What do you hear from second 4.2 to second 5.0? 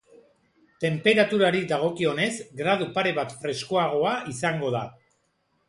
izango da.